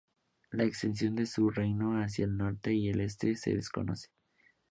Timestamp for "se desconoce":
3.35-4.07